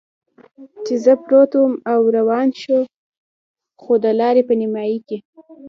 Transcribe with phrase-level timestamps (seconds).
[0.85, 2.77] چې زه پروت ووم را روان شو،
[3.81, 5.17] خو د لارې په نیمایي کې.